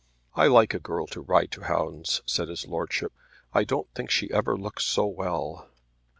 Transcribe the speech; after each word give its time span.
"I 0.33 0.47
like 0.47 0.73
a 0.73 0.79
girl 0.79 1.05
to 1.05 1.21
ride 1.21 1.51
to 1.51 1.61
hounds," 1.65 2.23
said 2.25 2.47
his 2.47 2.65
lordship. 2.65 3.13
"I 3.53 3.63
don't 3.63 3.87
think 3.93 4.09
she 4.09 4.31
ever 4.31 4.57
looks 4.57 4.83
so 4.83 5.05
well." 5.05 5.69